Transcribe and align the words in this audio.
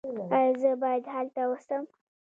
ایا 0.37 0.53
زه 0.61 0.71
باید 0.81 1.05
هلته 1.13 1.41
اوسم؟ 1.47 1.83